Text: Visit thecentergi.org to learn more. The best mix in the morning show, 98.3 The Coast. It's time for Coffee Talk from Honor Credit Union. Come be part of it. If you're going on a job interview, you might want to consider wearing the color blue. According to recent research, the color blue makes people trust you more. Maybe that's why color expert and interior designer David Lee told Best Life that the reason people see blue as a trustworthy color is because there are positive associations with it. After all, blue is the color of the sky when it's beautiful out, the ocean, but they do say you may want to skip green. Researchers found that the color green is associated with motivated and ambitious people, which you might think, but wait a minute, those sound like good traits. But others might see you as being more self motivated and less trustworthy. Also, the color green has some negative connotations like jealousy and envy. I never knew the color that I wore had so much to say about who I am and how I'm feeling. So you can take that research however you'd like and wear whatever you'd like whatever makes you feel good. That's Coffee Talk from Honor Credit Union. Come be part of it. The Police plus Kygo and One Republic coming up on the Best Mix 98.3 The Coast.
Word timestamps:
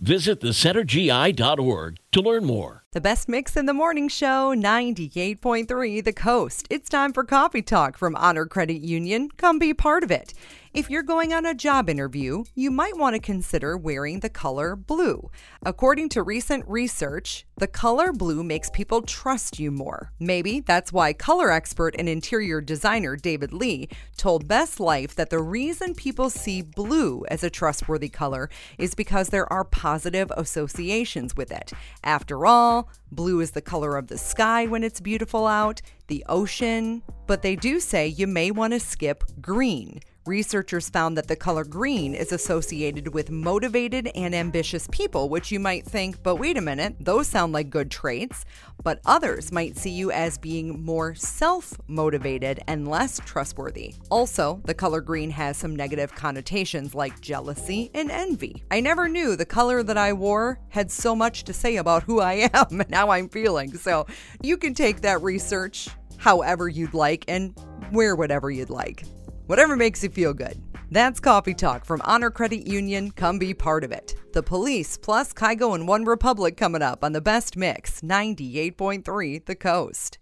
Visit 0.00 0.40
thecentergi.org 0.40 1.98
to 2.12 2.20
learn 2.20 2.44
more. 2.44 2.84
The 2.92 3.00
best 3.00 3.28
mix 3.28 3.56
in 3.56 3.66
the 3.66 3.74
morning 3.74 4.08
show, 4.08 4.54
98.3 4.54 6.04
The 6.04 6.12
Coast. 6.12 6.68
It's 6.70 6.88
time 6.88 7.12
for 7.12 7.24
Coffee 7.24 7.62
Talk 7.62 7.98
from 7.98 8.16
Honor 8.16 8.46
Credit 8.46 8.80
Union. 8.80 9.28
Come 9.36 9.58
be 9.58 9.74
part 9.74 10.04
of 10.04 10.10
it. 10.10 10.32
If 10.72 10.88
you're 10.88 11.02
going 11.02 11.32
on 11.32 11.44
a 11.44 11.54
job 11.54 11.90
interview, 11.90 12.44
you 12.54 12.70
might 12.70 12.96
want 12.96 13.14
to 13.14 13.20
consider 13.20 13.76
wearing 13.76 14.20
the 14.20 14.28
color 14.28 14.76
blue. 14.76 15.30
According 15.62 16.10
to 16.10 16.22
recent 16.22 16.64
research, 16.68 17.46
the 17.56 17.66
color 17.66 18.12
blue 18.12 18.44
makes 18.44 18.70
people 18.70 19.02
trust 19.02 19.58
you 19.58 19.70
more. 19.70 20.12
Maybe 20.20 20.60
that's 20.60 20.92
why 20.92 21.12
color 21.12 21.50
expert 21.50 21.94
and 21.98 22.08
interior 22.08 22.60
designer 22.60 23.16
David 23.16 23.52
Lee 23.52 23.88
told 24.16 24.46
Best 24.46 24.78
Life 24.78 25.14
that 25.16 25.30
the 25.30 25.40
reason 25.40 25.94
people 25.94 26.30
see 26.30 26.62
blue 26.62 27.24
as 27.28 27.42
a 27.42 27.50
trustworthy 27.50 28.08
color 28.08 28.48
is 28.78 28.94
because 28.94 29.30
there 29.30 29.50
are 29.52 29.64
positive 29.64 29.87
associations 30.36 31.36
with 31.36 31.50
it. 31.52 31.72
After 32.04 32.46
all, 32.46 32.90
blue 33.12 33.40
is 33.40 33.52
the 33.52 33.60
color 33.60 33.96
of 33.96 34.08
the 34.08 34.18
sky 34.18 34.66
when 34.66 34.84
it's 34.84 35.00
beautiful 35.00 35.46
out, 35.46 35.80
the 36.08 36.24
ocean, 36.28 37.02
but 37.26 37.42
they 37.42 37.56
do 37.56 37.80
say 37.80 38.06
you 38.06 38.26
may 38.26 38.50
want 38.50 38.72
to 38.72 38.80
skip 38.80 39.24
green. 39.40 40.00
Researchers 40.28 40.90
found 40.90 41.16
that 41.16 41.26
the 41.26 41.36
color 41.36 41.64
green 41.64 42.14
is 42.14 42.32
associated 42.32 43.14
with 43.14 43.30
motivated 43.30 44.10
and 44.14 44.34
ambitious 44.34 44.86
people, 44.92 45.30
which 45.30 45.50
you 45.50 45.58
might 45.58 45.86
think, 45.86 46.22
but 46.22 46.36
wait 46.36 46.58
a 46.58 46.60
minute, 46.60 46.96
those 47.00 47.26
sound 47.26 47.54
like 47.54 47.70
good 47.70 47.90
traits. 47.90 48.44
But 48.82 49.00
others 49.06 49.50
might 49.50 49.78
see 49.78 49.88
you 49.88 50.12
as 50.12 50.36
being 50.36 50.84
more 50.84 51.14
self 51.14 51.72
motivated 51.86 52.60
and 52.66 52.86
less 52.86 53.18
trustworthy. 53.24 53.94
Also, 54.10 54.60
the 54.66 54.74
color 54.74 55.00
green 55.00 55.30
has 55.30 55.56
some 55.56 55.74
negative 55.74 56.14
connotations 56.14 56.94
like 56.94 57.22
jealousy 57.22 57.90
and 57.94 58.10
envy. 58.10 58.62
I 58.70 58.80
never 58.80 59.08
knew 59.08 59.34
the 59.34 59.46
color 59.46 59.82
that 59.82 59.96
I 59.96 60.12
wore 60.12 60.60
had 60.68 60.90
so 60.90 61.16
much 61.16 61.44
to 61.44 61.54
say 61.54 61.76
about 61.76 62.02
who 62.02 62.20
I 62.20 62.50
am 62.52 62.82
and 62.82 62.94
how 62.94 63.08
I'm 63.08 63.30
feeling. 63.30 63.72
So 63.78 64.06
you 64.42 64.58
can 64.58 64.74
take 64.74 65.00
that 65.00 65.22
research 65.22 65.88
however 66.18 66.68
you'd 66.68 66.92
like 66.92 67.24
and 67.28 67.58
wear 67.92 68.14
whatever 68.14 68.50
you'd 68.50 68.68
like 68.68 69.04
whatever 69.48 69.74
makes 69.74 70.04
you 70.04 70.10
feel 70.10 70.32
good. 70.32 70.62
That's 70.90 71.20
Coffee 71.20 71.54
Talk 71.54 71.84
from 71.84 72.00
Honor 72.04 72.30
Credit 72.30 72.66
Union. 72.66 73.10
Come 73.10 73.38
be 73.38 73.52
part 73.52 73.82
of 73.82 73.90
it. 73.90 74.14
The 74.32 74.42
Police 74.42 74.96
plus 74.96 75.32
Kygo 75.32 75.74
and 75.74 75.88
One 75.88 76.04
Republic 76.04 76.56
coming 76.56 76.82
up 76.82 77.02
on 77.02 77.12
the 77.12 77.20
Best 77.20 77.56
Mix 77.56 78.00
98.3 78.00 79.44
The 79.44 79.56
Coast. 79.56 80.18